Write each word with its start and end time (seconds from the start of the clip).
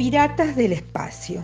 Piratas 0.00 0.56
del 0.56 0.72
Espacio. 0.72 1.42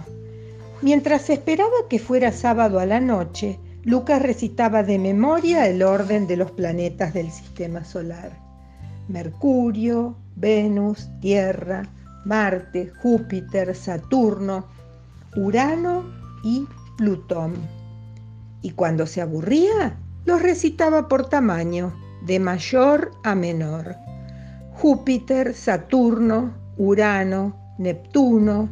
Mientras 0.81 1.29
esperaba 1.29 1.77
que 1.91 1.99
fuera 1.99 2.33
sábado 2.33 2.79
a 2.79 2.87
la 2.87 3.01
noche, 3.01 3.61
Lucas 3.85 4.23
recitaba 4.23 4.83
de 4.83 4.99
memoria 4.99 5.69
el 5.69 5.83
orden 5.83 6.27
de 6.27 6.39
los 6.39 6.53
planetas 6.53 7.13
del 7.13 7.31
sistema 7.31 7.85
solar. 7.85 8.33
Mercurio, 9.09 10.17
Venus, 10.37 11.11
Tierra, 11.21 11.83
Marte, 12.25 12.91
Júpiter, 13.03 13.75
Saturno, 13.75 14.65
Urano 15.37 16.07
y 16.43 16.67
Plutón. 16.97 17.57
Y 18.63 18.71
cuando 18.71 19.05
se 19.05 19.21
aburría, 19.21 19.99
los 20.25 20.41
recitaba 20.41 21.09
por 21.09 21.29
tamaño, 21.29 21.93
de 22.25 22.41
mayor 22.41 23.11
a 23.23 23.35
menor. 23.35 23.97
Júpiter, 24.73 25.53
Saturno, 25.53 26.55
Urano, 26.79 27.66
Neptuno, 27.79 28.69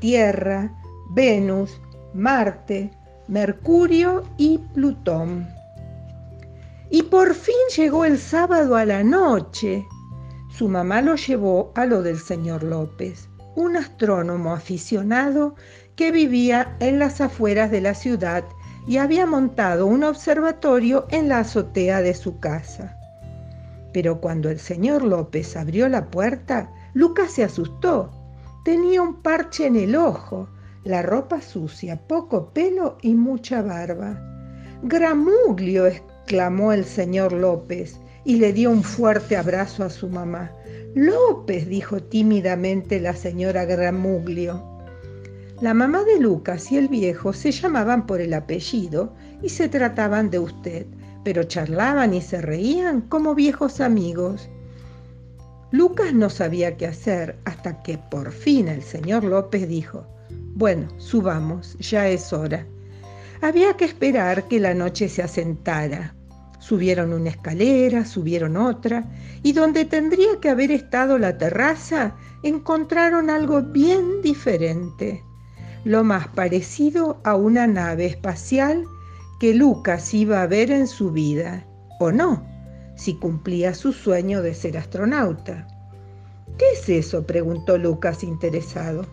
Tierra, 0.00 0.70
Venus, 1.10 1.80
Marte, 2.12 2.90
Mercurio 3.26 4.24
y 4.36 4.58
Plutón. 4.74 5.48
Y 6.90 7.02
por 7.04 7.34
fin 7.34 7.54
llegó 7.76 8.04
el 8.04 8.18
sábado 8.18 8.76
a 8.76 8.84
la 8.84 9.02
noche. 9.02 9.84
Su 10.50 10.68
mamá 10.68 11.02
lo 11.02 11.16
llevó 11.16 11.72
a 11.74 11.86
lo 11.86 12.02
del 12.02 12.18
señor 12.18 12.62
López, 12.62 13.28
un 13.56 13.76
astrónomo 13.76 14.52
aficionado 14.52 15.56
que 15.96 16.12
vivía 16.12 16.76
en 16.80 16.98
las 16.98 17.20
afueras 17.20 17.70
de 17.70 17.80
la 17.80 17.94
ciudad 17.94 18.44
y 18.86 18.98
había 18.98 19.26
montado 19.26 19.86
un 19.86 20.04
observatorio 20.04 21.06
en 21.10 21.28
la 21.28 21.38
azotea 21.38 22.02
de 22.02 22.14
su 22.14 22.38
casa. 22.38 22.96
Pero 23.92 24.20
cuando 24.20 24.50
el 24.50 24.58
señor 24.58 25.02
López 25.02 25.56
abrió 25.56 25.88
la 25.88 26.10
puerta, 26.10 26.70
Lucas 26.92 27.32
se 27.32 27.44
asustó 27.44 28.10
Tenía 28.64 29.02
un 29.02 29.16
parche 29.20 29.66
en 29.66 29.76
el 29.76 29.94
ojo, 29.94 30.48
la 30.84 31.02
ropa 31.02 31.42
sucia, 31.42 32.00
poco 32.08 32.48
pelo 32.54 32.96
y 33.02 33.14
mucha 33.14 33.60
barba. 33.60 34.18
Gramuglio, 34.82 35.86
exclamó 35.86 36.72
el 36.72 36.86
señor 36.86 37.34
López 37.34 38.00
y 38.24 38.36
le 38.36 38.54
dio 38.54 38.70
un 38.70 38.82
fuerte 38.82 39.36
abrazo 39.36 39.84
a 39.84 39.90
su 39.90 40.08
mamá. 40.08 40.50
López, 40.94 41.68
dijo 41.68 42.02
tímidamente 42.02 43.00
la 43.00 43.14
señora 43.14 43.66
Gramuglio. 43.66 44.64
La 45.60 45.74
mamá 45.74 46.02
de 46.04 46.18
Lucas 46.18 46.72
y 46.72 46.78
el 46.78 46.88
viejo 46.88 47.34
se 47.34 47.52
llamaban 47.52 48.06
por 48.06 48.22
el 48.22 48.32
apellido 48.32 49.12
y 49.42 49.50
se 49.50 49.68
trataban 49.68 50.30
de 50.30 50.38
usted, 50.38 50.86
pero 51.22 51.42
charlaban 51.42 52.14
y 52.14 52.22
se 52.22 52.40
reían 52.40 53.02
como 53.02 53.34
viejos 53.34 53.82
amigos. 53.82 54.48
Lucas 55.74 56.14
no 56.14 56.30
sabía 56.30 56.76
qué 56.76 56.86
hacer 56.86 57.36
hasta 57.44 57.82
que 57.82 57.98
por 57.98 58.30
fin 58.30 58.68
el 58.68 58.80
señor 58.80 59.24
López 59.24 59.66
dijo, 59.66 60.06
bueno, 60.54 60.86
subamos, 60.98 61.76
ya 61.80 62.06
es 62.06 62.32
hora. 62.32 62.64
Había 63.40 63.76
que 63.76 63.84
esperar 63.84 64.46
que 64.46 64.60
la 64.60 64.72
noche 64.72 65.08
se 65.08 65.24
asentara. 65.24 66.14
Subieron 66.60 67.12
una 67.12 67.30
escalera, 67.30 68.04
subieron 68.04 68.56
otra, 68.56 69.10
y 69.42 69.50
donde 69.50 69.84
tendría 69.84 70.38
que 70.40 70.48
haber 70.48 70.70
estado 70.70 71.18
la 71.18 71.38
terraza, 71.38 72.14
encontraron 72.44 73.28
algo 73.28 73.60
bien 73.60 74.22
diferente, 74.22 75.24
lo 75.82 76.04
más 76.04 76.28
parecido 76.28 77.20
a 77.24 77.34
una 77.34 77.66
nave 77.66 78.06
espacial 78.06 78.84
que 79.40 79.52
Lucas 79.54 80.14
iba 80.14 80.40
a 80.40 80.46
ver 80.46 80.70
en 80.70 80.86
su 80.86 81.10
vida, 81.10 81.66
¿o 81.98 82.12
no? 82.12 82.53
Si 82.96 83.14
cumplía 83.14 83.74
su 83.74 83.92
sueño 83.92 84.42
de 84.42 84.54
ser 84.54 84.78
astronauta. 84.78 85.66
¿Qué 86.58 86.64
es 86.72 86.88
eso? 86.88 87.26
preguntó 87.26 87.78
Lucas 87.78 88.22
interesado. 88.22 89.06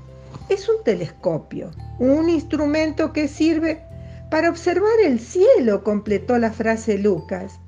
Es 0.49 0.69
un 0.69 0.83
telescopio, 0.83 1.71
un 1.99 2.29
instrumento 2.29 3.13
que 3.13 3.27
sirve 3.27 3.83
para 4.29 4.49
observar 4.49 4.99
el 5.03 5.19
cielo, 5.19 5.83
completó 5.83 6.37
la 6.37 6.51
frase 6.51 6.97
Lucas. 6.97 7.59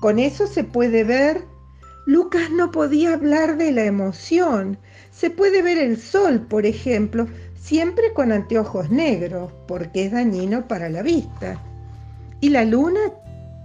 Con 0.00 0.18
eso 0.18 0.46
se 0.46 0.64
puede 0.64 1.02
ver... 1.02 1.44
Lucas 2.06 2.50
no 2.50 2.70
podía 2.72 3.14
hablar 3.14 3.56
de 3.56 3.72
la 3.72 3.84
emoción. 3.84 4.78
Se 5.12 5.30
puede 5.30 5.62
ver 5.62 5.78
el 5.78 5.98
sol, 5.98 6.40
por 6.40 6.66
ejemplo, 6.66 7.26
siempre 7.54 8.12
con 8.12 8.32
anteojos 8.32 8.90
negros, 8.90 9.52
porque 9.68 10.06
es 10.06 10.12
dañino 10.12 10.66
para 10.66 10.88
la 10.88 11.02
vista. 11.02 11.62
¿Y 12.40 12.50
la 12.50 12.64
luna? 12.64 13.00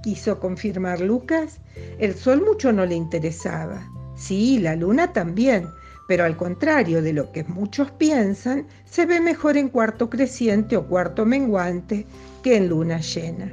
Quiso 0.06 0.40
confirmar 0.40 1.02
Lucas. 1.02 1.62
El 1.98 2.14
sol 2.14 2.44
mucho 2.46 2.72
no 2.72 2.86
le 2.86 2.94
interesaba. 2.94 3.92
Sí, 4.16 4.60
la 4.60 4.76
luna 4.76 5.14
también, 5.14 5.68
pero 6.08 6.26
al 6.26 6.38
contrario 6.38 7.02
de 7.02 7.12
lo 7.12 7.32
que 7.32 7.44
muchos 7.44 7.90
piensan, 7.90 8.68
se 8.86 9.08
ve 9.08 9.20
mejor 9.20 9.58
en 9.58 9.68
cuarto 9.68 10.08
creciente 10.08 10.78
o 10.78 10.86
cuarto 10.88 11.26
menguante 11.26 12.06
que 12.44 12.56
en 12.56 12.70
luna 12.70 13.00
llena. 13.00 13.52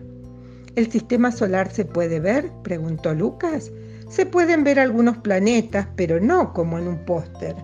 ¿El 0.76 0.92
sistema 0.92 1.32
solar 1.32 1.72
se 1.72 1.86
puede 1.86 2.20
ver? 2.20 2.52
preguntó 2.62 3.14
Lucas. 3.14 3.72
Se 4.10 4.26
pueden 4.26 4.62
ver 4.62 4.78
algunos 4.78 5.16
planetas, 5.16 5.88
pero 5.96 6.20
no 6.20 6.52
como 6.52 6.78
en 6.78 6.86
un 6.86 7.02
póster. 7.06 7.56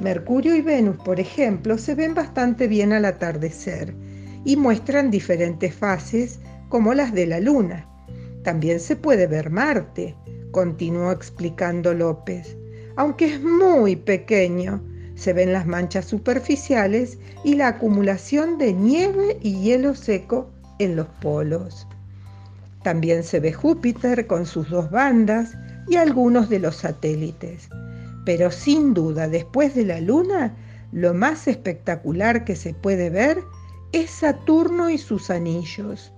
Mercurio 0.00 0.54
y 0.54 0.62
Venus, 0.62 0.96
por 0.96 1.20
ejemplo, 1.20 1.76
se 1.76 1.94
ven 1.94 2.14
bastante 2.14 2.66
bien 2.66 2.94
al 2.94 3.04
atardecer 3.04 3.94
y 4.46 4.56
muestran 4.56 5.10
diferentes 5.10 5.74
fases 5.74 6.40
como 6.70 6.94
las 6.94 7.12
de 7.12 7.26
la 7.26 7.40
Luna. 7.40 7.89
También 8.42 8.80
se 8.80 8.96
puede 8.96 9.26
ver 9.26 9.50
Marte, 9.50 10.16
continuó 10.50 11.12
explicando 11.12 11.94
López. 11.94 12.56
Aunque 12.96 13.34
es 13.34 13.42
muy 13.42 13.96
pequeño, 13.96 14.82
se 15.14 15.32
ven 15.32 15.52
las 15.52 15.66
manchas 15.66 16.06
superficiales 16.06 17.18
y 17.44 17.54
la 17.54 17.68
acumulación 17.68 18.56
de 18.58 18.72
nieve 18.72 19.38
y 19.42 19.60
hielo 19.60 19.94
seco 19.94 20.50
en 20.78 20.96
los 20.96 21.06
polos. 21.20 21.86
También 22.82 23.22
se 23.22 23.40
ve 23.40 23.52
Júpiter 23.52 24.26
con 24.26 24.46
sus 24.46 24.70
dos 24.70 24.90
bandas 24.90 25.56
y 25.88 25.96
algunos 25.96 26.48
de 26.48 26.60
los 26.60 26.76
satélites. 26.76 27.68
Pero 28.24 28.50
sin 28.50 28.94
duda, 28.94 29.28
después 29.28 29.74
de 29.74 29.84
la 29.84 30.00
Luna, 30.00 30.56
lo 30.92 31.12
más 31.12 31.46
espectacular 31.46 32.44
que 32.44 32.56
se 32.56 32.72
puede 32.72 33.10
ver 33.10 33.42
es 33.92 34.10
Saturno 34.10 34.88
y 34.88 34.98
sus 34.98 35.30
anillos. 35.30 36.12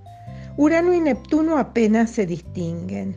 Urano 0.56 0.92
y 0.92 1.00
Neptuno 1.00 1.58
apenas 1.58 2.10
se 2.10 2.26
distinguen. 2.26 3.16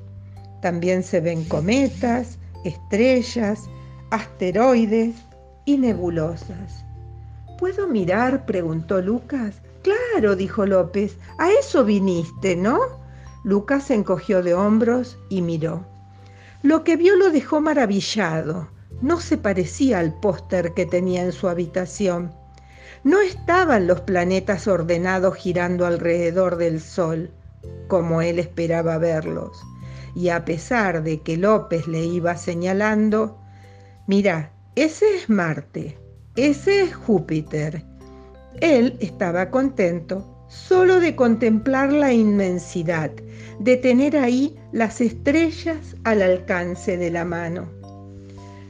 También 0.61 1.03
se 1.03 1.19
ven 1.19 1.43
cometas, 1.45 2.37
estrellas, 2.63 3.69
asteroides 4.09 5.15
y 5.65 5.77
nebulosas. 5.77 6.85
¿Puedo 7.57 7.87
mirar? 7.87 8.45
preguntó 8.45 9.01
Lucas. 9.01 9.61
Claro, 9.83 10.35
dijo 10.35 10.65
López, 10.65 11.17
a 11.37 11.51
eso 11.51 11.85
viniste, 11.85 12.55
¿no? 12.55 12.79
Lucas 13.43 13.83
se 13.83 13.93
encogió 13.93 14.41
de 14.41 14.53
hombros 14.53 15.17
y 15.29 15.41
miró. 15.41 15.85
Lo 16.63 16.83
que 16.83 16.95
vio 16.95 17.15
lo 17.15 17.29
dejó 17.29 17.61
maravillado. 17.61 18.69
No 19.01 19.19
se 19.19 19.37
parecía 19.37 19.99
al 19.99 20.19
póster 20.19 20.73
que 20.73 20.85
tenía 20.85 21.23
en 21.23 21.31
su 21.31 21.47
habitación. 21.47 22.33
No 23.05 23.21
estaban 23.21 23.85
los 23.85 24.01
planetas 24.01 24.67
ordenados 24.67 25.35
girando 25.35 25.85
alrededor 25.85 26.55
del 26.55 26.81
Sol, 26.81 27.29
como 27.87 28.23
él 28.23 28.39
esperaba 28.39 28.97
verlos. 28.97 29.61
Y 30.15 30.29
a 30.29 30.43
pesar 30.43 31.03
de 31.03 31.21
que 31.21 31.37
López 31.37 31.87
le 31.87 32.03
iba 32.03 32.35
señalando, 32.35 33.37
mira, 34.07 34.53
ese 34.75 35.17
es 35.17 35.29
Marte, 35.29 35.99
ese 36.35 36.81
es 36.81 36.95
Júpiter. 36.95 37.85
Él 38.59 38.97
estaba 38.99 39.51
contento 39.51 40.47
solo 40.47 40.99
de 40.99 41.15
contemplar 41.15 41.93
la 41.93 42.11
inmensidad, 42.11 43.11
de 43.59 43.77
tener 43.77 44.17
ahí 44.17 44.57
las 44.71 44.99
estrellas 44.99 45.95
al 46.05 46.23
alcance 46.23 46.97
de 46.97 47.11
la 47.11 47.23
mano. 47.23 47.69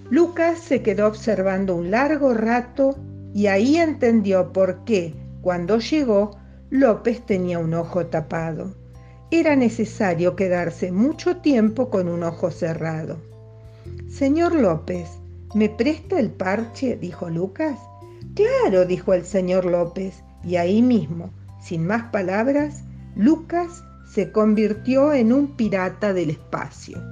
Lucas 0.10 0.60
se 0.60 0.82
quedó 0.82 1.08
observando 1.08 1.74
un 1.78 1.90
largo 1.90 2.34
rato 2.34 2.98
y 3.36 3.48
ahí 3.48 3.76
entendió 3.76 4.54
por 4.54 4.86
qué, 4.86 5.14
cuando 5.42 5.80
llegó, 5.80 6.38
López 6.70 7.26
tenía 7.26 7.60
un 7.60 7.74
ojo 7.74 8.06
tapado. 8.06 8.78
Era 9.30 9.58
necesario 9.58 10.38
quedarse 10.38 10.94
mucho 10.94 11.36
tiempo 11.42 11.90
con 11.90 12.08
un 12.08 12.24
ojo 12.24 12.50
cerrado. 12.50 13.18
Señor 14.08 14.56
López, 14.56 15.10
¿me 15.54 15.68
presta 15.68 16.18
el 16.18 16.32
parche? 16.32 16.96
dijo 16.96 17.30
Lucas. 17.30 17.78
Claro, 18.36 18.86
dijo 18.86 19.14
el 19.14 19.26
señor 19.26 19.66
López, 19.66 20.24
y 20.42 20.56
ahí 20.56 20.82
mismo, 20.82 21.34
sin 21.62 21.86
más 21.86 22.04
palabras, 22.12 22.86
Lucas 23.18 23.84
se 24.10 24.32
convirtió 24.32 25.12
en 25.12 25.34
un 25.34 25.58
pirata 25.58 26.14
del 26.14 26.30
espacio. 26.30 27.04